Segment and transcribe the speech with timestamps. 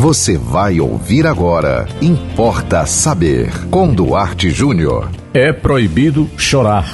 [0.00, 1.88] Você vai ouvir agora.
[2.00, 3.50] Importa saber.
[3.68, 5.10] Com Duarte Júnior.
[5.34, 6.88] É proibido chorar.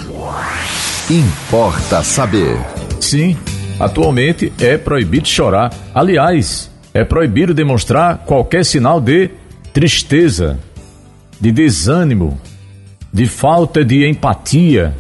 [1.11, 2.57] Importa saber.
[2.99, 3.37] Sim,
[3.79, 5.71] atualmente é proibido chorar.
[5.95, 9.29] Aliás, é proibido demonstrar qualquer sinal de
[9.71, 10.59] tristeza,
[11.39, 12.41] de desânimo,
[13.13, 14.95] de falta de empatia.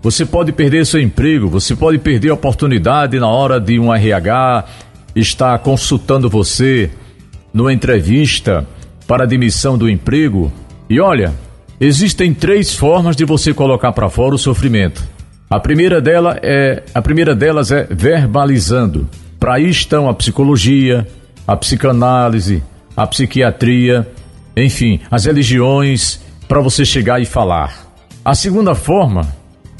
[0.00, 4.64] Você pode perder seu emprego, você pode perder a oportunidade na hora de um RH
[5.16, 6.88] estar consultando você
[7.56, 8.66] numa entrevista
[9.06, 10.52] para admissão do emprego.
[10.90, 11.32] E olha,
[11.80, 15.02] existem três formas de você colocar para fora o sofrimento.
[15.48, 19.08] A primeira dela é, a primeira delas é verbalizando.
[19.40, 21.08] Para aí estão a psicologia,
[21.48, 22.62] a psicanálise,
[22.94, 24.06] a psiquiatria,
[24.54, 27.86] enfim, as religiões para você chegar e falar.
[28.22, 29.22] A segunda forma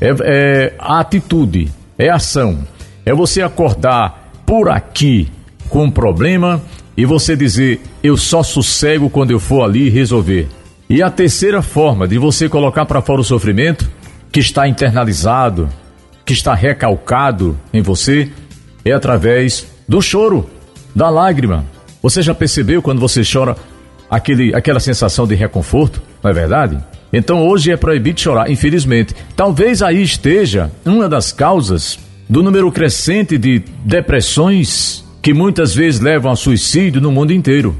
[0.00, 2.66] é, é a atitude, é a ação.
[3.04, 5.28] É você acordar por aqui
[5.68, 6.62] com um problema
[6.96, 10.48] e você dizer eu só sossego quando eu for ali resolver.
[10.88, 13.90] E a terceira forma de você colocar para fora o sofrimento
[14.30, 15.68] que está internalizado,
[16.24, 18.30] que está recalcado em você,
[18.84, 20.48] é através do choro,
[20.94, 21.64] da lágrima.
[22.02, 23.56] Você já percebeu quando você chora
[24.10, 26.78] aquele, aquela sensação de reconforto, não é verdade?
[27.12, 29.14] Então hoje é proibido chorar, infelizmente.
[29.34, 36.30] Talvez aí esteja uma das causas do número crescente de depressões que muitas vezes levam
[36.30, 37.74] ao suicídio no mundo inteiro.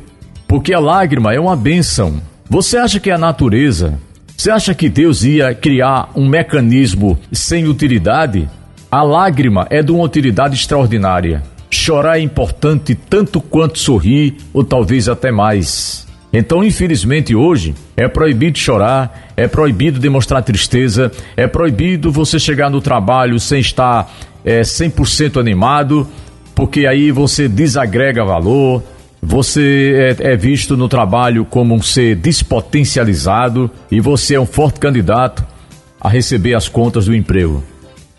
[0.48, 2.20] Porque a lágrima é uma bênção.
[2.50, 4.00] Você acha que a natureza,
[4.36, 8.50] você acha que Deus ia criar um mecanismo sem utilidade?
[8.90, 11.40] A lágrima é de uma utilidade extraordinária.
[11.70, 16.04] Chorar é importante tanto quanto sorrir, ou talvez até mais.
[16.32, 22.80] Então, infelizmente, hoje é proibido chorar, é proibido demonstrar tristeza, é proibido você chegar no
[22.80, 24.12] trabalho sem estar
[24.44, 26.08] é, 100% animado,
[26.56, 28.82] porque aí você desagrega valor,
[29.20, 34.80] você é, é, visto no trabalho como um ser despotencializado e você é um forte
[34.80, 35.44] candidato
[36.00, 37.62] a receber as contas do emprego.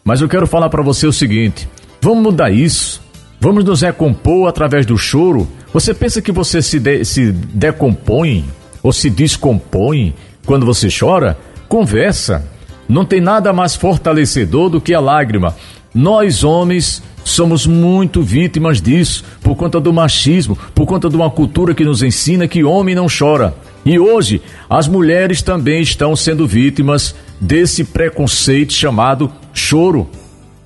[0.04, 1.68] Mas eu quero falar para você o seguinte:
[2.00, 3.02] vamos mudar isso,
[3.42, 5.48] vamos nos recompor através do choro.
[5.74, 8.46] Você pensa que você se, de, se decompõe
[8.84, 10.14] ou se descompõe
[10.46, 11.36] quando você chora?
[11.68, 12.46] Conversa.
[12.88, 15.56] Não tem nada mais fortalecedor do que a lágrima.
[15.94, 21.76] Nós, homens, somos muito vítimas disso, por conta do machismo, por conta de uma cultura
[21.76, 23.56] que nos ensina que homem não chora.
[23.86, 30.10] E hoje, as mulheres também estão sendo vítimas desse preconceito chamado choro.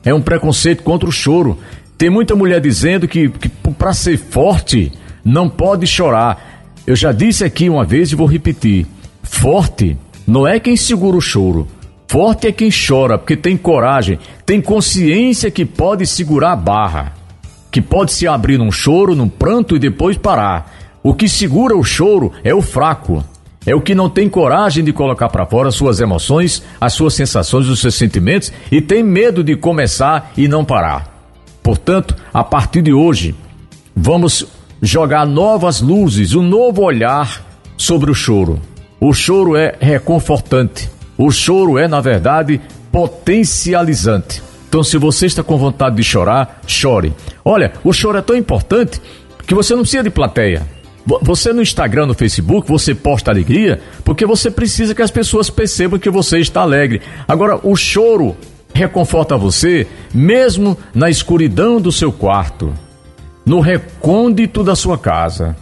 [0.03, 1.57] É um preconceito contra o choro.
[1.97, 4.91] Tem muita mulher dizendo que, que para ser forte
[5.23, 6.73] não pode chorar.
[6.87, 8.87] Eu já disse aqui uma vez e vou repetir:
[9.21, 11.67] forte não é quem segura o choro.
[12.11, 17.13] Forte é quem chora, porque tem coragem, tem consciência que pode segurar a barra,
[17.71, 20.99] que pode se abrir num choro, num pranto e depois parar.
[21.01, 23.23] O que segura o choro é o fraco,
[23.65, 27.69] é o que não tem coragem de colocar para fora suas emoções, as suas sensações,
[27.69, 31.07] os seus sentimentos e tem medo de começar e não parar.
[31.63, 33.33] Portanto, a partir de hoje,
[33.95, 34.45] vamos
[34.81, 37.41] jogar novas luzes, um novo olhar
[37.77, 38.59] sobre o choro.
[38.99, 40.89] O choro é reconfortante.
[41.17, 42.59] O choro é, na verdade,
[42.91, 44.41] potencializante.
[44.67, 47.13] Então, se você está com vontade de chorar, chore.
[47.43, 49.01] Olha, o choro é tão importante
[49.45, 50.65] que você não precisa de plateia.
[51.23, 55.99] Você no Instagram, no Facebook, você posta alegria porque você precisa que as pessoas percebam
[55.99, 57.01] que você está alegre.
[57.27, 58.35] Agora, o choro
[58.73, 62.73] reconforta você mesmo na escuridão do seu quarto,
[63.45, 65.55] no recôndito da sua casa.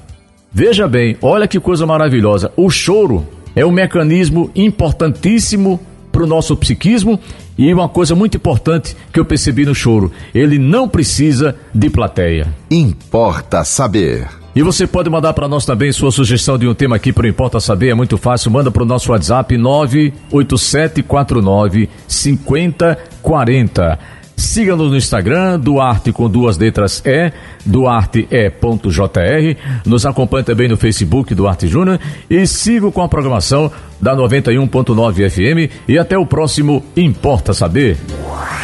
[0.52, 2.52] Veja bem, olha que coisa maravilhosa.
[2.56, 5.80] O choro é um mecanismo importantíssimo
[6.12, 7.20] para o nosso psiquismo
[7.58, 12.48] e uma coisa muito importante que eu percebi no choro: ele não precisa de plateia.
[12.70, 14.28] Importa saber.
[14.56, 17.60] E você pode mandar para nós também sua sugestão de um tema aqui para Importa
[17.60, 18.50] Saber, é muito fácil.
[18.50, 24.00] Manda para o nosso WhatsApp 98749 5040.
[24.39, 27.31] Siga-nos no Instagram, Duarte com duas letras E,
[27.66, 29.57] duarte.e.jr.
[29.85, 32.00] Nos acompanhe também no Facebook, Duarte Júnior.
[32.30, 33.69] E siga com a programação
[34.01, 35.71] da 91.9 FM.
[35.88, 37.97] E até o próximo Importa Saber.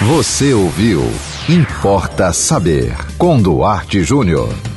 [0.01, 1.03] Você ouviu
[1.49, 4.74] Importa Saber com Duarte Júnior.